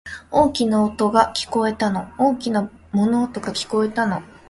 [0.31, 2.09] 大きな音が、聞こえたの。
[2.17, 4.23] 大きな物音が、聞こえたの。